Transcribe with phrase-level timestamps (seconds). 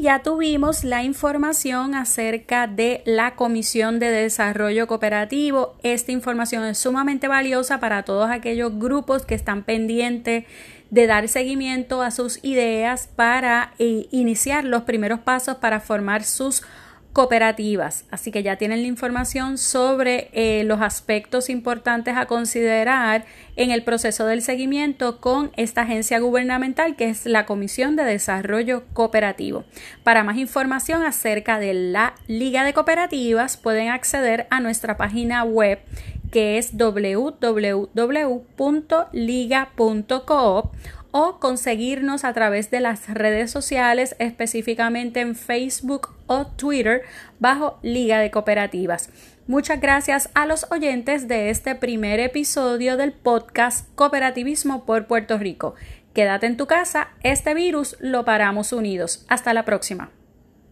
[0.00, 5.74] Ya tuvimos la información acerca de la Comisión de Desarrollo Cooperativo.
[5.82, 10.46] Esta información es sumamente valiosa para todos aquellos grupos que están pendientes
[10.88, 16.62] de dar seguimiento a sus ideas para eh, iniciar los primeros pasos para formar sus
[17.12, 18.04] cooperativas.
[18.10, 23.24] Así que ya tienen la información sobre eh, los aspectos importantes a considerar
[23.56, 28.84] en el proceso del seguimiento con esta agencia gubernamental que es la Comisión de Desarrollo
[28.92, 29.64] Cooperativo.
[30.04, 35.80] Para más información acerca de la Liga de Cooperativas pueden acceder a nuestra página web
[36.30, 37.50] que es www.liga.coop
[41.12, 47.02] o conseguirnos a través de las redes sociales, específicamente en Facebook o Twitter,
[47.38, 49.10] bajo Liga de Cooperativas.
[49.46, 55.74] Muchas gracias a los oyentes de este primer episodio del podcast Cooperativismo por Puerto Rico.
[56.14, 59.24] Quédate en tu casa, este virus lo paramos unidos.
[59.28, 60.10] Hasta la próxima.